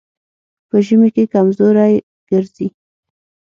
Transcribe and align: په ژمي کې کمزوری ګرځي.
په 0.69 0.77
ژمي 0.85 1.09
کې 1.15 1.31
کمزوری 1.33 1.93
ګرځي. 2.29 2.67